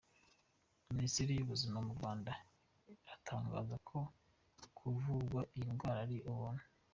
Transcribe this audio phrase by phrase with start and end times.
[0.95, 2.31] Minisiteri y’Ubuzima mu Rwanda
[3.15, 3.97] itangaza ko
[4.77, 6.63] kuvurwa iyi ndwara ari ubuntu.